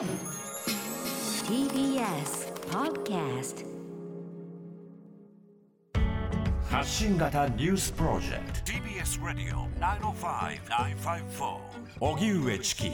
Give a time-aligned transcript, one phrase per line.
[0.00, 0.08] TBS
[2.70, 3.66] Podcast
[6.70, 8.72] 発信型ニュースプロジェクト。
[8.72, 11.58] TBS Radio 905-954
[12.00, 12.90] 荻上チキ。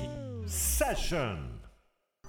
[0.48, 1.61] セッション。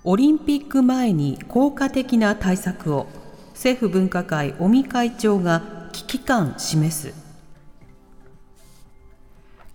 [0.03, 3.07] オリンピック前に効果的な対策を。
[3.53, 7.26] 政府分科会尾身会長が危機感示す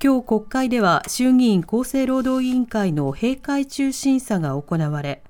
[0.04, 5.22] 今日国会では衆議院厚生労働委員会の閉会中審査が行われ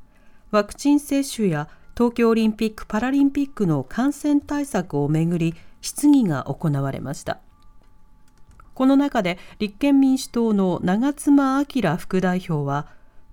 [0.51, 7.41] ワクチン接種や東京オリンピック・パラリンピックの感染対策をめぐり質疑が行われました。
[8.73, 12.87] この中で立憲民主党の長妻昭副代表は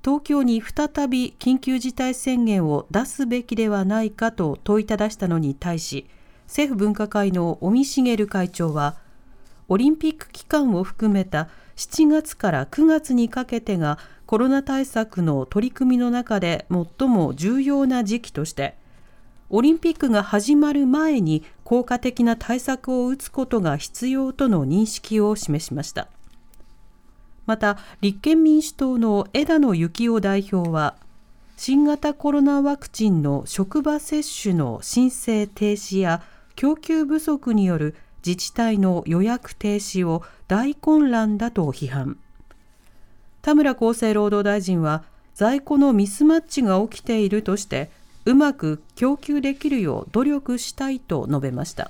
[0.04, 6.10] 東京に再び緊急事態宣言を出すべきではないかと問いただしたのに対し
[6.48, 8.98] 政府分科会の尾身茂会長は
[9.70, 18.76] オリンピック期間を含めた7月から9月にかけてがコロナ対策の取り組みの中で最も重要な時期として
[19.52, 26.08] オリンピックが始まる前に効果的な対策を打つことが必要との認識を示しました。
[27.48, 30.96] また立憲民主党の枝野幸男代表は
[31.58, 36.22] 新型コロナワクチンの職場接種の申請停止や
[36.56, 42.18] 供給不足による自治体の予約停止を大混乱だと批判。
[43.42, 45.04] 田村厚生労働大臣は
[45.34, 47.90] 在庫のミスマッチが起きているとして
[48.26, 51.90] うまく供給できるよう努力したいと述べました。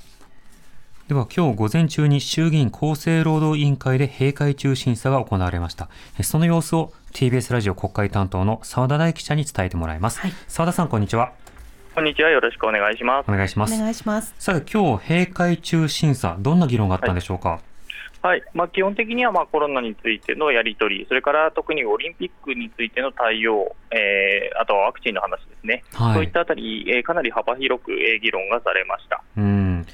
[1.08, 5.90] では今日午前中に衆議院厚生労働委員会で閉会中審査が行われました。
[6.22, 10.34] その様子を TBS ラジオ国会担当の澤田大記者に伝えてもらいます、はい。
[10.48, 11.34] 澤田さんこんにちは
[12.00, 12.30] こんにちは。
[12.30, 13.30] よろしくお願いします。
[13.30, 17.60] お願いしますお願いしますさあ今日閉会中審査どんな議論があったんでしょうか、
[18.22, 18.44] はい。
[18.54, 25.84] まあ、基本的にはまあコロナについてのやり取り、それから特にオリンピックについての対応、えーあとはワクチンの話ですね。
[25.92, 29.22] はいそういったあたり、えーかなり幅広く、えー議論がされました。
[29.36, 29.86] うん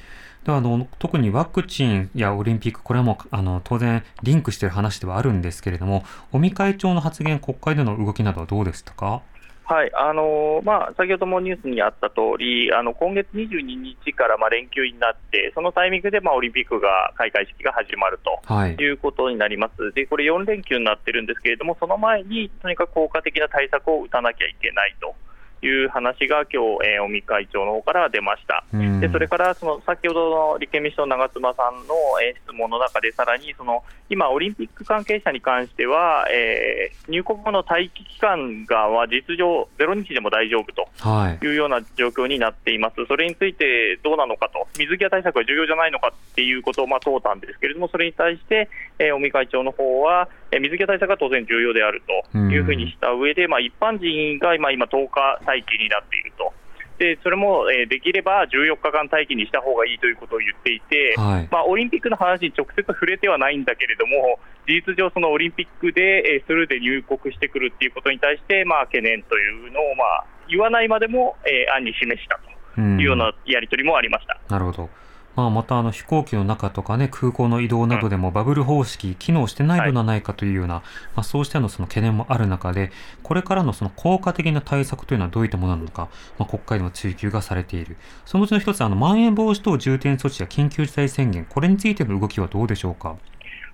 [0.44, 9.22] ではあの特にワクチンやオリンピック、これはもうあの当然リンクしている話ではあるんですけれども、尾身会長の発言、国会での動きなどはどうでしたか？
[9.66, 9.90] はい。
[9.94, 18.38] あのーまあ、先ほどもニュースにあった通り、あの、今月22日からまあ連休になって、そのタイミングでまあオリンピックが、開会式が始まると。
[18.46, 19.92] はい、いうことになります。
[19.92, 25.14] で、これ4連休になってるんですけれども、その前にとにかく効果的な対策を打たなきゃいけないと
[25.62, 28.64] いう話が今日、えー尾身会長の方から出ました。
[28.72, 29.00] うん。
[29.00, 48.68] でそれからその先ほどの立憲民主党の長妻さんの、えー質問の中で、さらにその今、オリンピック関係者に関しては、えー入国後の待機期間がは実情、0日でも大丈夫とはい、いうような状況になっています、それについてどうなのかと、水際対策は重要じゃないのかっていうことをまあ問うたんですけれども、それに対して、
[48.98, 52.02] えー尾身会長の方は、えー水際対策は当然重要である
[52.32, 56.52] というふうにした上で、まあ一般人が今、今10日待機になっていると。
[56.98, 72.40] でそれも、えーできれば14日間待機にした方がいいということを言っていて、はいまあ、オリンピックの話に直接触れてはないんだけれども、事実上、そのオリンピックで、えースルーで入国してくるっていうことに対して、まあ、懸念というのを、まあ、言わないまでも、えー案に示したと
[72.78, 74.38] うんいうようなやり取りもありました。
[74.48, 74.88] なるほど。
[75.36, 80.76] まあ、またあの飛行機の中とかね、空港の移動などでもバブル方式、機能してないのではないかというような、
[81.14, 82.90] まあ、そうしたのその懸念もある中で、
[83.22, 86.08] これからのその効果的な対策というのはどういったものなのか、
[86.38, 87.96] まあ、国会でも追及がされている。
[88.24, 93.16] そのうちの一つ、あの、まん延防止等重点措置や緊急事態宣言、これについての動きはどうでしょうか？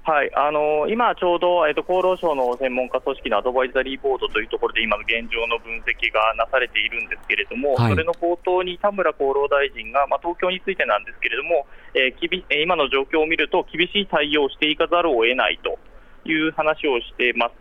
[0.03, 15.79] はい、あの今ちょうど、えっと厚労省の専門家組織のアドバイザリーボードというところで今の現状の分析がなされているんですけれども、はいそれの冒頭に田村厚労大臣が、まあ、東京についてなんですけれども、えーきびえー今の状況を見ると厳しい対応をしていかざるを得ないと
[16.29, 17.55] いう話をしています。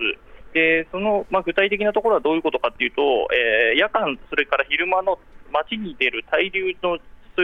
[0.54, 5.20] でその、まあ、具体的なところはどういうことかというと、えー夜間、それから昼間の
[5.54, 6.98] 街に出る滞留の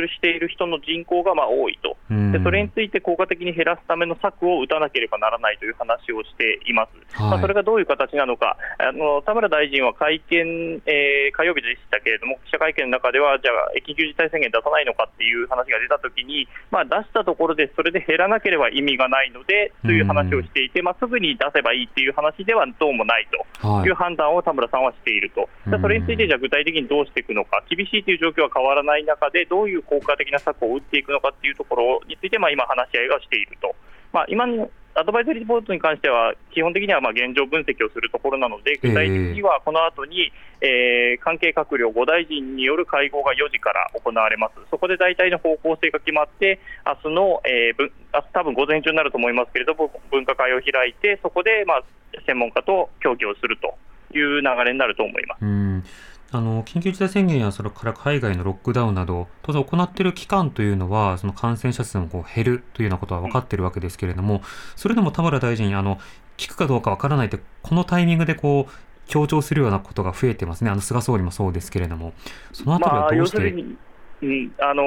[0.07, 2.31] している人の人口がまあ多いと、うん。
[2.31, 7.21] でそれについて効果的に減らすための策を打たなければならないという話をしています。
[7.21, 7.31] はい。
[7.31, 23.67] まあ、それがどういう形なのか、あの田村大臣は会見、えー火曜日でしたけれども、記者会見の中では、じゃあ、緊急事態宣言出さないのかっていう話が出たときに、まあ、出したところでそれで減らなければ意味がないのでという話をしていて、まあ、すぐに出せばいいっていう話ではどうもないと。
[23.67, 23.87] はい。
[23.87, 25.71] いう判断を田村さんはしていると、うん。
[25.71, 33.75] でそれについてじゃあ具体的にどうしていくのか、厳しいという状況は変わらない中で、どういう効果的な策を打っていくのかっていうところについて、まあ、今、話し合いをしていると、
[34.13, 51.83] まあ、今のアドバイザリーボードに関しては、基本的にはまあ現状分析をするところなので、具体的にはこの後に、えー関係閣僚5大臣による会合が4時から行われます、そこで大体の方向性が決まって、明日の、えー、ぶ明日多分午前中になると思いますけれども、分科会を開いて、そこで、まあ、
[52.25, 53.77] 専門家と協議をすると
[54.17, 56.16] いう流れになると思います。
[56.31, 64.41] あの緊急事態宣言やそれから海外のロックダウンなど、当然行っている期間というのは、その感染者数もこう減るというようなことは分かっているわけですけれども、
[64.75, 65.99] それでも田村大臣、あの
[66.35, 68.71] 聞くかどうか分からないって、このタイミングでこう
[69.07, 72.13] 強調するようなことが増えてますね、あの菅総理もそうですけれども、
[72.51, 73.86] そのあたりはどうして、まあ
[74.21, 74.51] うん。
[74.59, 74.83] あの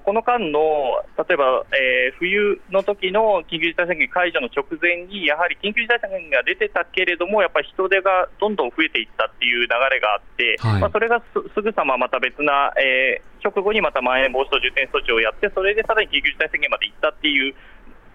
[0.00, 11.22] ー、この間の、例えば、えー、冬の時の緊急事態宣言解除の直前に、やはり緊急事態宣言が出てたけれども、やっぱり人手がどんどん増えていったっていう流れがあって、はい、まあ、それが
[11.54, 17.54] すぐさままた別な、えー、直後にまたまん延防止等重点措置をやって、それでさらに緊急事態宣言まで行ったっていう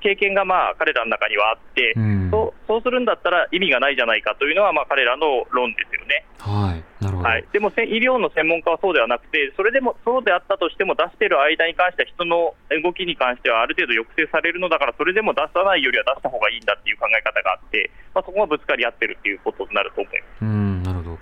[0.07, 6.23] 経験がまあ彼らの中にはあって、うん、そうそうするんだったら意味がないじゃないかというのはまあ彼らの論ですよね。
[6.39, 7.03] はい。
[7.03, 7.27] なるほど。
[7.29, 20.41] はい、でも医療の専門家はそうではなくて、それでもそうであったとしても、出している間に関しては、人の動きに関してはある程度抑制されるのだから、それでも出さないよりは出した方がいいんだっていう考え方があって、まあ、そこがぶつかり合ってるっていうことになると思います。
[20.41, 20.83] うん。
[20.83, 21.19] なるほど。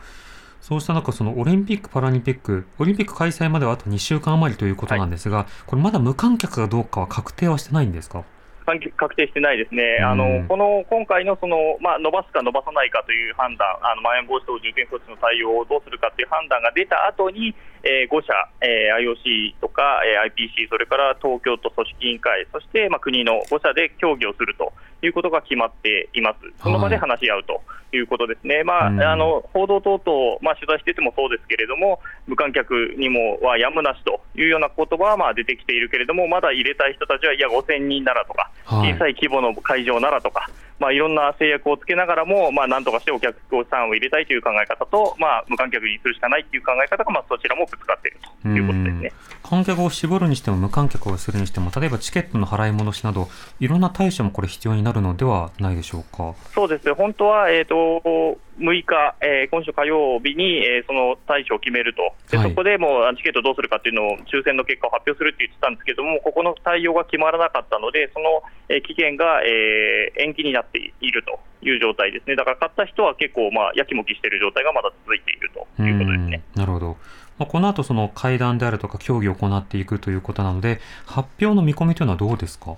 [0.61, 8.23] そうした中、そのオリンピック・パラリンピック、オリンピック開催まではあと2週間余りということなんですが、はい、これ、まだ無観客かどうかは確定はしてないんですか？
[8.65, 17.53] 確定してないですね、あのこの今回のその、まあ、伸ばすか伸ばさないかという判断、あのまん延防止等重点措置の対応をどうするかという判断が出た後に、
[17.85, 24.73] えー、5社、えー、IOC とか、えー、IPC、それから東京都組織委員会、そして、まあ、国の5社で協議をすると
[25.05, 27.61] いうことが決まっています、その場で話し合うと
[27.95, 40.49] いうことですね、はい、まあ、あの報道等々、まあ、取材しててもそうですけれども、無観客にもはやむなしというような言葉はまあ出てきているけれども、まだ入れたい人たちは、いや、5000人ならとか、小さい規模の会場ならとか、
[40.79, 43.35] まあ、いろんな制約をつけながらも、まあ、なんとかしてお客
[43.69, 49.13] さんを入れたいという考え方と、まあ、無観客にするしかないという考え方が、まあ、そちらもぶつかっているということですね。
[49.45, 53.27] 観客を絞るにしても、無観客をするにしても、例えばチケットの払い戻しなど、
[53.59, 56.33] いろんな対処もこれ、必要になるのではないでしょうか？
[56.53, 76.41] そうです本当は、えーと6日、えー、今週火曜日に、えー、その対処を決めると、で、はい、そこでもうチケットどうするかっていうのを抽選の結果を発表するって言ってたんですけども、ここの対応が決まらなかったので、その、えー、期限が、えー、延期になっているという状態ですね、だから買った人は結構、まあ、やきもきしている状態がまだ続いているということですね。
[76.55, 76.97] なるほど
[77.37, 82.75] まあ、この後その会談であるとか協議を行っていくということなので、発表の見込みというのはどうですか？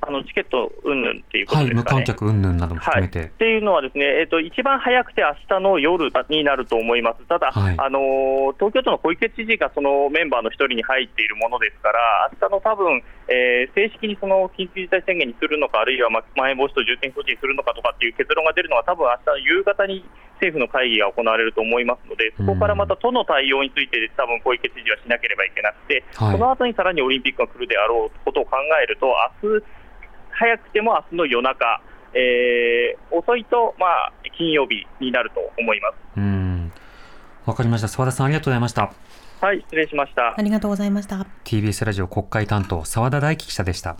[0.00, 3.18] あのチケット云々っていうことですかね、はい、無観客云々なども含めて。
[3.18, 20.04] はい、っていうのは、ですね、えーと、一番早くて明日の夜になると思います、ただ、はい、あの東京都の小池知事がそのメンバーの一人に入っているものですから、明日の多分、えー、正式にその緊急事態宣言にするのか、あるいはまん延防止等重点措置にするのかとかっていう結論が出るのは、多分明日の夕方に
[20.38, 29.12] 政府の会議が行われると思いますので、そこからまた都の対応について、多分小池知事はしなければいけなくて、その後にさらにオリンピックが来るであろうことを考えると、
[29.42, 29.64] 明日
[30.38, 31.82] 早くても明日の夜中、
[32.14, 35.94] えー、遅いと、まあ、金曜日になると思います。
[36.16, 36.72] うん
[37.44, 37.88] わかりました。
[37.88, 38.92] 澤田さん、ありがとうございました。
[39.40, 40.34] はい、失礼しました。
[40.36, 41.26] ありがとうございました。
[41.44, 43.96] TBS ラジオ国会担当、澤田大樹記者でした。